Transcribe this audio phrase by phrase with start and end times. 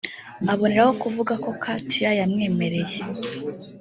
[0.53, 2.97] aboneraho kuvuga ko Katie yamwemereye